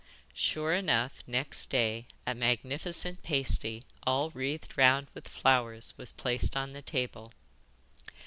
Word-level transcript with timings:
Sure 0.33 0.71
enough, 0.71 1.21
next 1.27 1.67
day 1.67 2.07
a 2.25 2.33
magnificent 2.33 3.21
pasty 3.21 3.83
all 4.01 4.31
wreathed 4.31 4.75
round 4.75 5.05
with 5.13 5.27
flowers 5.27 5.95
was 5.95 6.11
placed 6.11 6.57
on 6.57 6.73
the 6.73 6.81
table. 6.81 7.33